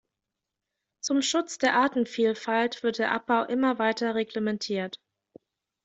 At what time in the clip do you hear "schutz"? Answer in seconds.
1.21-1.59